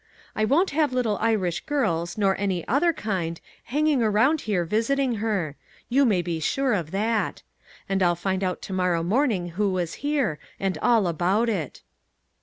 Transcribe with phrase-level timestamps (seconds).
[0.35, 5.17] I won't have little Irish girls, nor any other kind, hanging around here visit ing
[5.17, 5.57] her;
[5.89, 7.43] you may be sure of that.
[7.87, 11.83] And I'll find out to morrow morning who was here, and all about it."